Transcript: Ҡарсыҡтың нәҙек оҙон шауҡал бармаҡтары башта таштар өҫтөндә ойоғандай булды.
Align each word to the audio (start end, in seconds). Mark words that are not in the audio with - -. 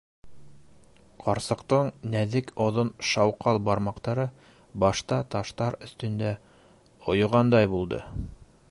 Ҡарсыҡтың 1.25 1.91
нәҙек 2.13 2.49
оҙон 2.67 2.89
шауҡал 3.11 3.61
бармаҡтары 3.69 4.27
башта 4.85 5.21
таштар 5.37 5.79
өҫтөндә 5.91 6.35
ойоғандай 7.15 7.73
булды. 7.77 8.05